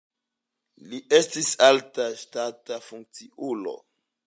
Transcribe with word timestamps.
Li 0.93 1.01
estis 1.17 1.51
alta 1.67 2.09
ŝtata 2.23 2.81
funkciulo. 2.89 3.79